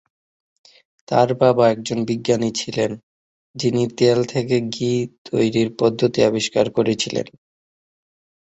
[1.07, 2.91] তাঁর বাবা একজন বিজ্ঞানী ছিলেন,
[3.55, 4.91] যিনি তেল থেকে ঘি
[5.27, 7.27] তৈরির পদ্ধতি আবিষ্কার করেছিলেন।